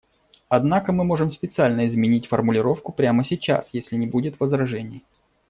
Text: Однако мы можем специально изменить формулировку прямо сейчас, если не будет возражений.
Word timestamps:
Однако 0.49 0.91
мы 0.93 1.03
можем 1.03 1.29
специально 1.29 1.87
изменить 1.87 2.25
формулировку 2.25 2.91
прямо 2.91 3.23
сейчас, 3.23 3.71
если 3.75 3.97
не 3.97 4.07
будет 4.07 4.39
возражений. 4.39 5.05